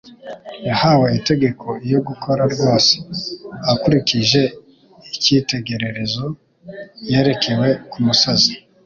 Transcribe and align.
yahawe 0.67 1.07
itegeko 1.19 1.67
iyo 1.87 1.99
gukora 2.07 2.43
rwose 2.53 2.93
akurikije 3.71 4.41
icyitegererezo 5.15 6.25
yerekewe 7.09 7.69
ku 7.91 7.99
musozi. 8.05 8.53